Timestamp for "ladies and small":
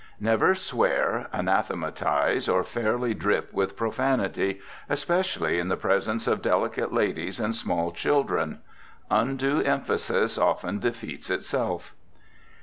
6.91-7.91